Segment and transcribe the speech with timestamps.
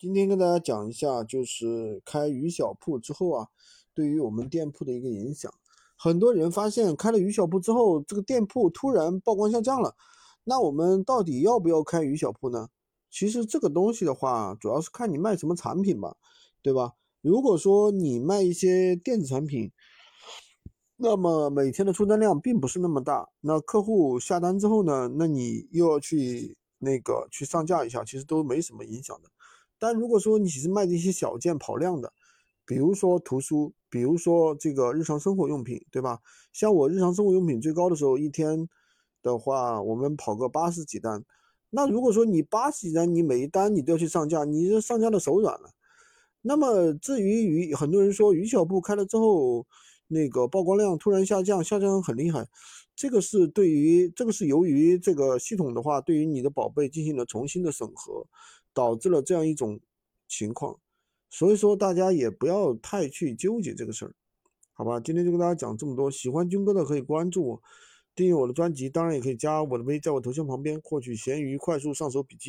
[0.00, 3.48] 今天跟大家讲一下，就是开鱼小铺之后啊，
[3.92, 5.52] 对于我们店铺的一个影响。
[5.96, 9.96] 很多人发现开了鱼小铺之后，这个店铺突然曝光下降了。
[10.44, 12.68] 那我们到底要不要开鱼小铺呢？
[13.10, 16.14] 其实这个东西的话，主要是看你卖什么产品吧，
[16.62, 16.92] 对吧？
[17.20, 19.72] 如果说你卖一些电子产品，
[20.96, 23.30] 那么每天的出单量并不是那么大。
[23.40, 29.28] 那客户下单之后呢，那你又要去那个去上架一下，其实都没什么影响的。
[29.78, 32.12] 但如果说你只是卖这些小件跑量的，
[32.66, 36.18] 比如说图书，比如说这个日常生活用品，对吧？
[36.52, 38.68] 像我日常生活用品最高的时候，一天
[39.22, 41.24] 的话，我们跑个八十几单。
[41.70, 45.70] 那如果说你八十几单，你每一单你都要去上架，你这上架的手软了。
[46.42, 49.66] 那么至于于，很多人说于小布开了之后，
[50.08, 52.48] 那个曝光量突然下降，下降很厉害，
[52.96, 58.26] 这个是对于这个是由于这个系统的话，对于你的宝贝进行了重新的审核。
[58.74, 59.80] 导致了这样一种
[60.28, 60.78] 情况，
[61.30, 64.14] 所以说大家也不要太去纠结这个事儿，
[64.72, 65.00] 好吧？
[65.00, 67.62] 今天就跟大家讲这么多，喜欢军哥的可以关注我，
[68.14, 72.46] 订阅我的专辑，当然也可以加我的微，在我头像旁边获取闲鱼快速上手笔记。